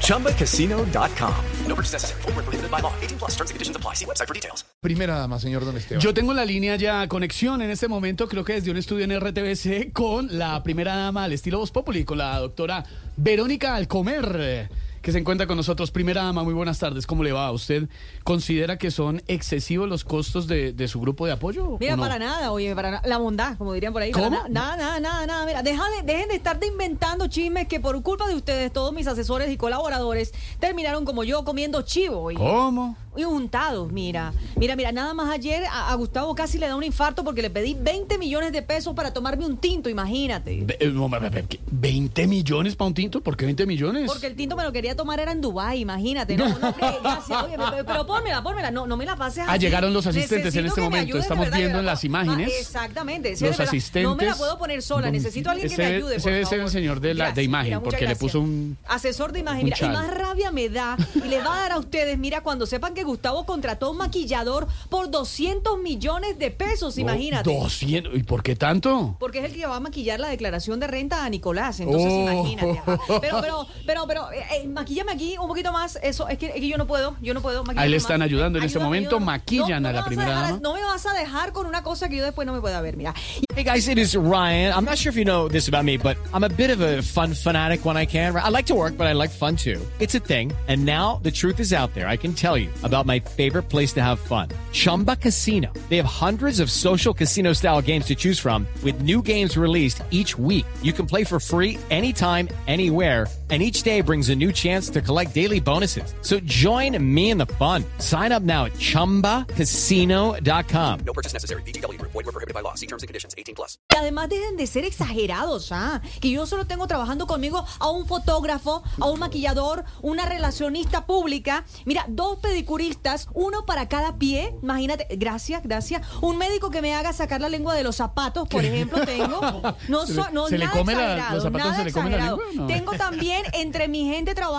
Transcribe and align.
ChumbaCasino.com. 0.00 1.34
No 1.66 1.74
purchase 1.74 1.92
necessary. 1.94 2.22
Void 2.22 2.36
where 2.36 2.44
prohibited 2.44 2.70
by 2.70 2.80
law. 2.80 2.92
18 3.02 3.18
plus 3.18 3.32
terms 3.32 3.50
and 3.50 3.56
conditions 3.56 3.76
apply. 3.76 3.94
See 3.94 4.06
website 4.06 4.26
for 4.26 4.34
details. 4.34 4.64
Primera 4.80 5.16
dama, 5.16 5.38
señor 5.38 5.64
Don 5.64 5.76
Esteban. 5.76 6.00
Yo 6.00 6.12
tengo 6.12 6.34
la 6.34 6.44
línea 6.44 6.76
ya 6.76 7.08
conexión 7.08 7.62
en 7.62 7.70
este 7.70 7.88
momento, 7.88 8.28
creo 8.28 8.44
que 8.44 8.54
desde 8.54 8.70
un 8.70 8.76
estudio 8.76 9.04
en 9.04 9.18
RTBC 9.18 9.92
con 9.92 10.28
la 10.38 10.62
primera 10.62 10.94
dama 10.94 11.24
al 11.24 11.32
estilo 11.32 11.58
Voz 11.58 11.70
Populi, 11.70 12.04
con 12.04 12.18
la 12.18 12.38
doctora 12.38 12.84
Verónica 13.16 13.74
Alcomer, 13.74 14.68
que 15.04 15.12
se 15.12 15.18
encuentra 15.18 15.46
con 15.46 15.56
nosotros. 15.58 15.90
Primera 15.90 16.24
dama, 16.24 16.42
muy 16.44 16.54
buenas 16.54 16.78
tardes, 16.78 17.06
¿cómo 17.06 17.22
le 17.22 17.30
va? 17.30 17.52
¿Usted 17.52 17.88
considera 18.24 18.78
que 18.78 18.90
son 18.90 19.22
excesivos 19.26 19.86
los 19.86 20.02
costos 20.02 20.46
de, 20.46 20.72
de 20.72 20.88
su 20.88 20.98
grupo 20.98 21.26
de 21.26 21.32
apoyo? 21.32 21.76
Mira, 21.78 21.94
no? 21.94 22.02
para 22.02 22.18
nada, 22.18 22.50
oye, 22.52 22.74
para 22.74 23.02
la 23.04 23.18
bondad, 23.18 23.58
como 23.58 23.74
dirían 23.74 23.92
por 23.92 24.00
ahí. 24.00 24.12
para 24.12 24.24
¿Cómo? 24.24 24.36
na- 24.44 24.48
Nada, 24.48 24.76
nada, 24.78 25.00
nada, 25.00 25.26
nada. 25.26 25.46
Mira, 25.46 25.62
deja 25.62 25.84
de- 25.90 26.02
dejen 26.10 26.28
de 26.28 26.34
estar 26.36 26.58
de 26.58 26.66
inventando 26.68 27.26
chismes 27.28 27.68
que 27.68 27.80
por 27.80 28.02
culpa 28.02 28.26
de 28.26 28.34
ustedes, 28.34 28.72
todos 28.72 28.94
mis 28.94 29.06
asesores 29.06 29.50
y 29.50 29.58
colaboradores 29.58 30.32
terminaron 30.58 31.04
como 31.04 31.22
yo 31.22 31.44
comiendo 31.44 31.82
chivo. 31.82 32.22
oye. 32.22 32.38
¿Cómo? 32.38 32.96
Y 33.16 33.22
untados, 33.24 33.92
mira. 33.92 34.32
Mira, 34.56 34.74
mira, 34.74 34.90
nada 34.90 35.14
más 35.14 35.30
ayer 35.30 35.64
a, 35.70 35.90
a 35.92 35.94
Gustavo 35.94 36.34
casi 36.34 36.58
le 36.58 36.66
da 36.66 36.74
un 36.74 36.82
infarto 36.82 37.22
porque 37.22 37.42
le 37.42 37.50
pedí 37.50 37.76
20 37.78 38.18
millones 38.18 38.50
de 38.50 38.60
pesos 38.62 38.92
para 38.94 39.12
tomarme 39.12 39.46
un 39.46 39.56
tinto, 39.58 39.88
imagínate. 39.88 40.62
Ve- 40.64 40.76
eh. 40.80 40.90
¿20 40.90 42.26
millones 42.26 42.74
para 42.74 42.88
un 42.88 42.94
tinto? 42.94 43.20
¿Por 43.20 43.36
qué 43.36 43.44
20 43.44 43.66
millones? 43.66 44.10
Porque 44.10 44.26
el 44.26 44.34
tinto 44.34 44.56
me 44.56 44.64
lo 44.64 44.72
quería 44.72 44.93
tomar 44.94 45.20
era 45.20 45.32
en 45.32 45.40
Dubái, 45.40 45.80
imagínate. 45.80 46.36
No, 46.36 46.48
no, 46.48 46.68
eh, 46.70 46.74
gracias. 47.02 47.42
Oye, 47.44 47.56
pero, 47.56 47.84
pero 47.86 48.06
pónmela, 48.06 48.42
pónmela. 48.42 48.70
No, 48.70 48.86
no 48.86 48.96
me 48.96 49.04
la 49.06 49.16
pases 49.16 49.44
Ah, 49.46 49.52
así. 49.52 49.60
llegaron 49.60 49.92
los 49.92 50.06
asistentes 50.06 50.54
en 50.56 50.66
este 50.66 50.74
que 50.76 50.80
me 50.82 50.86
momento. 50.86 51.02
ayudes, 51.04 51.14
de 51.14 51.20
Estamos 51.22 51.44
verdad, 51.46 51.56
de 51.56 51.62
viendo 51.62 51.78
en 51.78 51.84
verdad. 51.84 51.92
las 51.94 52.04
imágenes. 52.04 52.48
Ah, 52.54 52.60
exactamente. 52.60 53.36
sí, 53.36 53.44
los 53.44 53.50
verdad. 53.56 53.68
asistentes. 53.68 54.10
No 54.10 54.16
me 54.16 54.26
la 54.26 54.34
puedo 54.36 54.58
poner 54.58 54.82
sola. 54.82 55.10
Necesito 55.10 55.48
a 55.48 55.52
alguien 55.52 55.68
que 55.70 55.76
me 55.76 55.84
ayude, 55.86 56.16
ese 56.16 56.22
por 56.24 56.32
debe 56.32 56.44
ser 56.46 56.54
el 56.54 56.60
favor. 56.60 56.70
señor 56.72 57.00
de 57.00 57.14
la- 57.14 57.24
de 57.24 57.30
Gracias, 57.30 57.44
imagen, 57.44 57.72
muchas 57.74 57.84
porque 57.84 58.06
le 58.06 58.16
puso 58.16 58.40
un- 58.40 58.76
Asesor 58.86 59.32
de 59.32 59.40
imagen. 59.40 59.60
un 59.60 59.64
Mira, 59.64 59.76
y 59.76 59.80
chal. 59.80 59.92
más 59.92 60.10
rabia 60.14 60.50
me 60.50 60.68
da 60.68 60.96
y 61.14 61.28
le 61.28 61.38
va 61.42 61.56
a 61.56 61.60
dar 61.60 61.72
a 61.72 61.78
ustedes, 61.78 62.18
mira, 62.18 62.42
cuando 62.42 62.66
sepan 62.66 62.94
que 62.94 63.02
Gustavo 63.04 63.44
contrató 63.46 63.90
un 63.90 63.98
maquillador 63.98 64.66
por 64.88 65.10
200 65.10 65.78
millones 65.78 66.38
de 66.38 66.50
pesos, 66.50 66.98
imagínate. 66.98 67.50
200. 67.52 68.14
¿Y 68.16 68.22
por 68.22 68.42
qué 68.42 68.56
tanto? 68.56 69.16
Porque 69.18 69.38
es 69.40 69.44
el 69.46 69.54
que 69.54 69.66
va 69.66 69.76
a 69.76 69.80
maquillar 69.80 70.20
la 70.20 70.28
declaración 70.28 70.80
de 70.80 70.86
renta 70.86 71.24
a 71.24 71.28
Nicolás. 71.30 71.80
Entonces, 71.80 72.10
Oh. 72.12 72.22
imagínate. 72.30 72.78
ajá. 72.86 72.98
Pero, 73.20 73.40
pero, 73.40 73.66
pero, 73.86 74.06
pero, 74.06 74.32
eh, 74.32 74.44
eh, 74.56 74.60
maquíllame 74.84 75.12
aquí 75.12 75.36
un 75.40 75.48
poquito 75.48 75.72
más. 75.72 75.98
Eso, 76.02 76.28
es 76.28 76.38
que, 76.38 76.46
es 76.46 76.54
que 76.54 76.68
yo 76.68 76.76
no 76.76 76.86
puedo, 76.86 77.16
yo 77.22 77.34
no 77.34 77.40
puedo. 77.40 77.64
Ahí 77.76 77.88
le 77.88 77.96
más. 77.96 78.02
están 78.02 78.22
ayudando 78.22 78.58
en 78.58 78.64
este 78.64 78.78
momento, 78.78 79.16
ayúdame. 79.16 79.26
maquillan 79.26 79.82
No, 79.82 79.88
a 79.88 79.92
la 79.92 79.98
me 79.98 79.98
vas 80.00 80.06
primera 80.06 80.28
dejar- 80.30 80.46
dama. 80.48 80.60
No 80.62 80.74
me 80.74 80.82
vas 80.82 81.06
a 81.06 81.14
dejar 81.14 81.52
con 81.52 81.66
una 81.66 81.82
cosa 81.82 82.08
que 82.08 82.16
yo 82.16 82.24
después 82.24 82.46
no 82.46 82.52
me 82.52 82.60
pueda 82.60 82.80
ver. 82.80 82.96
Mira, 82.96 83.14
Hey 83.56 83.62
guys, 83.64 83.88
it 83.88 83.98
is 83.98 84.16
Ryan. 84.16 84.72
I'm 84.76 84.84
not 84.84 84.96
sure 84.98 85.10
if 85.10 85.16
you 85.16 85.24
know 85.24 85.48
this 85.48 85.68
about 85.68 85.84
me, 85.84 85.96
but 85.96 86.16
I'm 86.34 86.42
a 86.44 86.48
bit 86.48 86.70
of 86.70 86.80
a 86.80 87.02
fun 87.02 87.34
fanatic 87.34 87.84
when 87.84 87.96
I 87.96 88.04
can. 88.04 88.34
I 88.36 88.48
like 88.50 88.66
to 88.66 88.74
work, 88.74 88.96
but 88.96 89.06
I 89.06 89.12
like 89.12 89.30
fun 89.30 89.54
too. 89.56 89.80
It's 90.00 90.14
a 90.16 90.20
thing. 90.20 90.52
And 90.66 90.84
now 90.84 91.20
the 91.22 91.30
truth 91.30 91.60
is 91.60 91.72
out 91.72 91.94
there. 91.94 92.08
I 92.08 92.16
can 92.16 92.34
tell 92.34 92.56
you 92.58 92.68
about 92.82 93.06
my 93.06 93.20
favorite 93.20 93.68
place 93.68 93.92
to 93.94 94.02
have 94.02 94.18
fun. 94.18 94.48
Chumba 94.72 95.14
Casino. 95.16 95.72
They 95.88 95.98
have 95.98 96.06
hundreds 96.06 96.58
of 96.58 96.68
social 96.68 97.14
casino 97.14 97.52
style 97.54 97.80
games 97.80 98.06
to 98.06 98.16
choose 98.16 98.40
from 98.40 98.66
with 98.82 99.02
new 99.02 99.22
games 99.22 99.56
released 99.56 100.02
each 100.10 100.36
week. 100.36 100.66
You 100.82 100.92
can 100.92 101.06
play 101.06 101.22
for 101.22 101.38
free 101.38 101.78
anytime, 101.90 102.48
anywhere. 102.66 103.28
And 103.50 103.62
each 103.62 103.82
day 103.84 104.00
brings 104.00 104.30
a 104.30 104.34
new 104.34 104.50
chance 104.50 104.73
to 104.82 105.00
collect 105.00 105.34
daily 105.34 105.60
bonuses. 105.60 106.14
So 106.22 106.38
join 106.44 106.98
me 107.00 107.30
in 107.30 107.38
the 107.38 107.46
fun. 107.58 107.84
Sign 107.98 108.32
up 108.32 108.42
now 108.42 108.64
at 108.66 108.72
chumbacasino.com. 108.78 111.00
No 111.04 111.12
purchase 111.12 111.32
necessary. 111.32 111.62
Group. 111.62 112.12
Void 112.12 112.24
where 112.24 112.32
prohibited 112.32 112.54
by 112.54 112.62
law. 112.62 112.74
See 112.74 112.86
terms 112.86 113.02
and 113.02 113.08
conditions. 113.08 113.34
18 113.36 113.54
plus. 113.54 113.78
y 113.92 113.96
además 113.96 114.28
dejen 114.28 114.56
de 114.56 114.66
ser 114.66 114.84
exagerados, 114.84 115.70
¿ah? 115.70 116.00
Que 116.20 116.30
yo 116.30 116.46
solo 116.46 116.66
tengo 116.66 116.86
trabajando 116.86 117.26
conmigo 117.26 117.64
a 117.78 117.90
un 117.90 118.06
fotógrafo, 118.06 118.82
a 119.00 119.06
un 119.06 119.20
maquillador, 119.20 119.84
una 120.02 120.24
relacionista 120.26 121.06
pública. 121.06 121.64
Mira, 121.84 122.04
dos 122.08 122.38
pedicuristas, 122.38 123.28
uno 123.34 123.66
para 123.66 123.88
cada 123.88 124.16
pie. 124.18 124.56
Imagínate, 124.62 125.06
gracias, 125.16 125.62
gracias. 125.62 126.02
Un 126.22 126.38
médico 126.38 126.70
que 126.70 126.82
me 126.82 126.94
haga 126.94 127.12
sacar 127.12 127.40
la 127.40 127.48
lengua 127.48 127.74
de 127.74 127.84
los 127.84 127.96
zapatos, 127.96 128.48
por 128.48 128.64
ejemplo, 128.64 129.04
tengo. 129.04 129.40
No, 129.88 130.06
¿Se 130.06 130.14
so- 130.14 130.24
le- 130.26 130.32
no 130.32 130.46
se 130.48 130.58
le 130.58 130.64
nada 130.66 130.78
come 130.78 130.94
la- 130.94 131.00
exagerado, 131.02 131.34
los 131.34 131.42
zapatos 131.44 131.66
nada 131.66 131.76
se 131.78 131.84
le 131.84 131.92
come 131.92 132.10
la 132.10 132.16
exagerado. 132.16 132.36
lengua, 132.48 132.62
no? 132.62 132.66
Tengo 132.66 132.92
también 132.92 133.42
entre 133.52 133.88
mi 133.88 134.04
gente 134.08 134.34
trabajando 134.34 134.53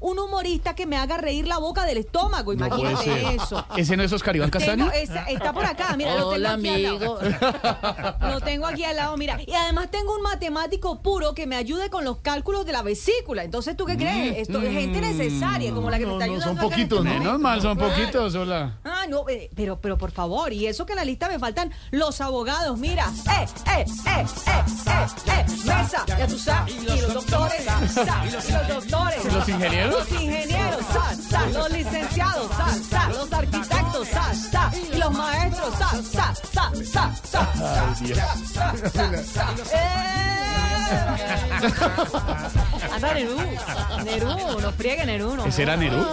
un 0.00 0.18
humorista 0.18 0.74
que 0.74 0.86
me 0.86 0.96
haga 0.96 1.16
reír 1.18 1.46
la 1.46 1.58
boca 1.58 1.84
del 1.84 1.98
estómago. 1.98 2.54
No 2.54 2.68
puede 2.68 2.90
Imagínate 2.92 3.20
ser. 3.26 3.34
eso. 3.40 3.64
¿Ese 3.76 3.96
no 3.96 4.02
es 4.02 4.12
Oscar 4.12 4.34
Iván 4.36 4.50
Castaño? 4.50 4.86
Tengo- 4.90 4.92
está, 4.96 5.24
está 5.24 5.52
por 5.52 5.64
acá, 5.64 5.94
mira, 5.96 6.14
lo 6.16 6.30
tengo 6.30 6.48
aquí 6.48 6.68
al 6.68 6.82
lado. 6.82 7.20
Lo 8.30 8.40
tengo 8.40 8.66
aquí 8.66 8.84
al 8.84 8.96
lado, 8.96 9.16
mira. 9.16 9.38
Y 9.46 9.52
además 9.54 9.90
tengo 9.90 10.14
un 10.14 10.22
matemático 10.22 11.00
puro 11.02 11.34
que 11.34 11.46
me 11.46 11.56
ayude 11.56 11.90
con 11.90 12.04
los 12.04 12.18
cálculos 12.18 12.66
de 12.66 12.72
la 12.72 12.82
vesícula. 12.82 13.44
Entonces, 13.44 13.76
¿tú 13.76 13.84
qué 13.86 13.96
crees? 13.96 14.38
Esto 14.38 14.60
es 14.62 14.72
gente 14.72 15.00
necesaria, 15.00 15.72
como 15.72 15.90
la 15.90 15.98
que 15.98 16.06
me 16.06 16.12
está 16.12 16.26
no, 16.26 16.32
ayudando. 16.34 16.60
son 16.60 16.70
poquitos, 16.70 16.98
este 16.98 17.08
¿no? 17.08 17.14
momento. 17.14 17.24
Menos 17.24 17.40
mal, 17.40 17.62
son 17.62 17.78
poquitos, 17.78 18.34
hola. 18.34 18.78
Ah, 19.02 19.06
no, 19.08 19.24
eh, 19.30 19.48
pero, 19.56 19.80
pero 19.80 19.96
por 19.96 20.10
favor, 20.10 20.52
y 20.52 20.66
eso 20.66 20.84
que 20.84 20.92
en 20.92 20.98
la 20.98 21.04
lista 21.06 21.26
me 21.28 21.38
faltan 21.38 21.72
los 21.90 22.20
abogados, 22.20 22.76
mira, 22.78 23.06
eh, 23.40 23.46
eh, 23.78 23.84
eh, 24.06 24.26
eh, 24.46 24.64
eh, 24.86 25.06
eh, 25.26 25.46
mesa, 25.64 26.04
ya 26.06 26.26
tú 26.26 26.38
sabes, 26.38 26.74
y 26.74 26.84
los 26.84 27.14
doctores, 27.14 27.64
sa, 27.64 28.26
y 28.26 28.30
los 28.30 28.68
doctores, 28.68 29.24
¿Los 29.32 29.48
ingenieros? 29.48 29.94
los 30.10 30.20
ingenieros, 30.20 30.84
sa, 30.92 31.14
sa, 31.30 31.46
los 31.46 31.70
licenciados, 31.70 32.50
sa, 32.50 32.74
sa, 32.90 33.08
los 33.08 33.32
arquitectos, 33.32 34.08
sa, 34.08 34.34
sa, 34.34 34.70
y 34.76 34.96
los 34.98 35.10
maestros, 35.12 35.74
sa, 35.78 35.90
sa, 36.02 36.34
sa, 36.52 36.72
sa, 36.84 37.14
sa, 37.24 37.54
sa, 37.56 38.74
sa, 38.92 39.24
sa, 39.24 39.54
eh. 39.72 40.20
Anda, 42.92 43.14
Nerú, 43.14 43.36
Nerú, 44.04 44.60
no 44.60 44.72
friegue 44.72 45.06
Nerú, 45.06 45.36
no. 45.36 45.44
¿Ese 45.46 45.62
era 45.62 45.76
Nerú? 45.76 46.04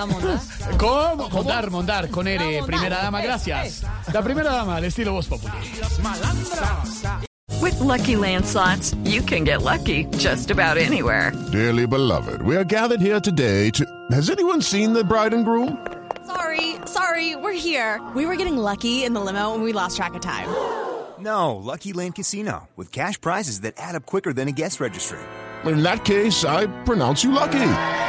La 0.00 0.06
monda. 0.06 0.40
¿Cómo? 0.78 1.28
Mondar, 1.28 1.70
Mondar, 1.70 2.08
con 2.08 2.26
R. 2.26 2.62
Primera 2.64 3.02
dama, 3.02 3.20
gracias. 3.20 3.84
La 4.14 4.22
primera 4.22 4.50
dama, 4.50 4.76
al 4.76 4.84
estilo 4.84 5.12
Voz 5.12 5.26
Populi. 5.26 5.52
With 7.60 7.78
Lucky 7.80 8.16
Land 8.16 8.46
slots, 8.46 8.94
you 9.04 9.20
can 9.20 9.44
get 9.44 9.60
lucky 9.60 10.06
just 10.16 10.50
about 10.50 10.78
anywhere. 10.78 11.32
Dearly 11.52 11.86
beloved, 11.86 12.40
we 12.40 12.56
are 12.56 12.64
gathered 12.64 13.02
here 13.02 13.20
today 13.20 13.68
to. 13.72 13.84
Has 14.10 14.30
anyone 14.30 14.62
seen 14.62 14.94
the 14.94 15.04
bride 15.04 15.34
and 15.34 15.44
groom? 15.44 15.76
Sorry, 16.26 16.76
sorry, 16.86 17.36
we're 17.36 17.52
here. 17.52 18.00
We 18.14 18.24
were 18.24 18.36
getting 18.36 18.56
lucky 18.56 19.04
in 19.04 19.12
the 19.12 19.20
limo 19.20 19.52
and 19.52 19.62
we 19.62 19.74
lost 19.74 19.98
track 19.98 20.14
of 20.14 20.22
time. 20.22 20.48
No, 21.18 21.56
Lucky 21.56 21.92
Land 21.92 22.14
Casino, 22.14 22.70
with 22.74 22.90
cash 22.90 23.20
prizes 23.20 23.60
that 23.60 23.74
add 23.76 23.96
up 23.96 24.06
quicker 24.06 24.32
than 24.32 24.48
a 24.48 24.52
guest 24.52 24.80
registry. 24.80 25.18
In 25.66 25.82
that 25.82 26.06
case, 26.06 26.46
I 26.46 26.68
pronounce 26.84 27.22
you 27.22 27.32
lucky. 27.32 28.08